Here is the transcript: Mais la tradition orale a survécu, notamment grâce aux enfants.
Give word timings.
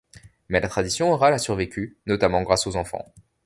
Mais 0.49 0.59
la 0.59 0.67
tradition 0.67 1.13
orale 1.13 1.35
a 1.35 1.37
survécu, 1.37 1.99
notamment 2.07 2.41
grâce 2.41 2.65
aux 2.65 2.75
enfants. 2.75 3.13